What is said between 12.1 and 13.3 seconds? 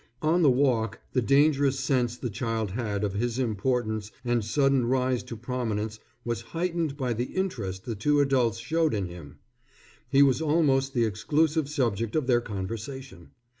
of their conversation.